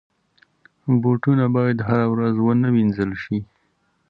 [1.01, 3.37] بوټونه باید هره ورځ ونه وینځل شي.